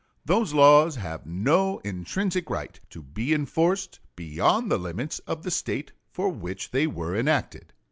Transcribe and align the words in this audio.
Those 0.25 0.51
laws 0.51 0.95
have 0.95 1.27
no 1.27 1.77
intrinsic 1.83 2.49
right 2.49 2.79
to 2.89 3.03
be 3.03 3.35
enforced 3.35 3.99
beyond 4.15 4.71
the 4.71 4.79
limits 4.79 5.19
of 5.27 5.43
the 5.43 5.51
State 5.51 5.91
for 6.09 6.29
which 6.29 6.71
they 6.71 6.87
were 6.87 7.15
enacted. 7.15 7.71